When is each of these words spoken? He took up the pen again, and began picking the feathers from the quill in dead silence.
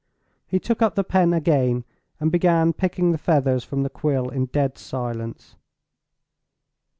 He 0.47 0.57
took 0.57 0.81
up 0.81 0.95
the 0.95 1.03
pen 1.03 1.31
again, 1.31 1.83
and 2.19 2.31
began 2.31 2.73
picking 2.73 3.11
the 3.11 3.19
feathers 3.19 3.63
from 3.63 3.83
the 3.83 3.89
quill 3.91 4.29
in 4.29 4.47
dead 4.47 4.79
silence. 4.79 5.55